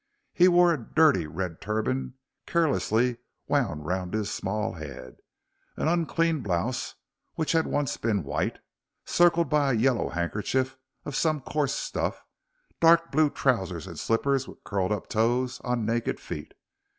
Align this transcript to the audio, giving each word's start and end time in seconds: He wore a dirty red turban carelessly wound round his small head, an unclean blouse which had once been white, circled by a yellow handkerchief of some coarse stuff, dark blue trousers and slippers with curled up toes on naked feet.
He 0.33 0.47
wore 0.47 0.73
a 0.73 0.83
dirty 0.83 1.27
red 1.27 1.61
turban 1.61 2.15
carelessly 2.47 3.19
wound 3.47 3.85
round 3.85 4.15
his 4.15 4.33
small 4.33 4.73
head, 4.73 5.17
an 5.77 5.87
unclean 5.87 6.41
blouse 6.41 6.95
which 7.35 7.51
had 7.51 7.67
once 7.67 7.97
been 7.97 8.23
white, 8.23 8.57
circled 9.05 9.47
by 9.47 9.73
a 9.73 9.77
yellow 9.77 10.09
handkerchief 10.09 10.75
of 11.05 11.15
some 11.15 11.39
coarse 11.39 11.75
stuff, 11.75 12.23
dark 12.79 13.11
blue 13.11 13.29
trousers 13.29 13.85
and 13.85 13.99
slippers 13.99 14.47
with 14.47 14.63
curled 14.63 14.91
up 14.91 15.07
toes 15.07 15.61
on 15.63 15.85
naked 15.85 16.19
feet. 16.19 16.55